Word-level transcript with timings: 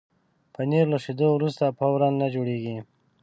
پنېر 0.53 0.85
له 0.93 0.97
شیدو 1.03 1.27
وروسته 1.33 1.75
فوراً 1.77 2.09
نه 2.21 2.27
جوړېږي. 2.33 2.77